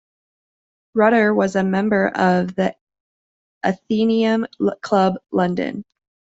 Rutter 0.95 1.31
was 1.31 1.55
a 1.55 1.63
member 1.63 2.07
of 2.07 2.55
the 2.55 2.75
Athenaeum 3.63 4.47
Club, 4.81 5.17
London. 5.29 5.85